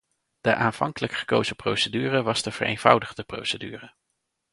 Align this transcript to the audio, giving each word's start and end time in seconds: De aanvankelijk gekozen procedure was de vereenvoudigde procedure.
De 0.41 0.55
aanvankelijk 0.55 1.13
gekozen 1.13 1.55
procedure 1.55 2.21
was 2.21 2.43
de 2.43 2.51
vereenvoudigde 2.51 3.23
procedure. 3.23 3.93